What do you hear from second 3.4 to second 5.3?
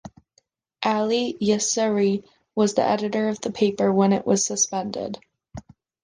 the paper when it was suspended.